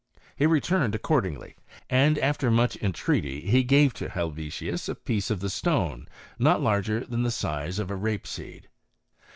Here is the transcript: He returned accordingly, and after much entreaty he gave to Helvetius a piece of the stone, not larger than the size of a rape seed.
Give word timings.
He 0.35 0.47
returned 0.47 0.95
accordingly, 0.95 1.55
and 1.87 2.17
after 2.17 2.49
much 2.49 2.75
entreaty 2.77 3.41
he 3.41 3.61
gave 3.63 3.93
to 3.93 4.09
Helvetius 4.09 4.89
a 4.89 4.95
piece 4.95 5.29
of 5.29 5.41
the 5.41 5.49
stone, 5.51 6.07
not 6.39 6.59
larger 6.59 7.05
than 7.05 7.21
the 7.21 7.29
size 7.29 7.77
of 7.77 7.91
a 7.91 7.95
rape 7.95 8.25
seed. 8.25 8.67